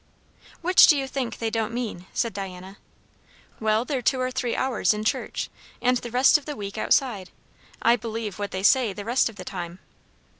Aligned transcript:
"Which 0.63 0.87
do 0.87 0.97
you 0.97 1.07
think 1.07 1.37
they 1.37 1.51
don't 1.51 1.71
mean?" 1.75 2.07
said 2.11 2.33
Diana. 2.33 2.79
"Well, 3.59 3.85
they're 3.85 4.01
two 4.01 4.19
or 4.19 4.31
three 4.31 4.55
hours 4.55 4.95
in 4.95 5.03
church, 5.03 5.47
and 5.79 5.97
the 5.97 6.09
rest 6.09 6.39
of 6.39 6.45
the 6.45 6.55
week 6.55 6.75
outside. 6.75 7.29
I 7.83 7.97
believe 7.97 8.39
what 8.39 8.49
they 8.49 8.63
say 8.63 8.93
the 8.93 9.05
rest 9.05 9.29
of 9.29 9.35
the 9.35 9.45
time." 9.45 9.77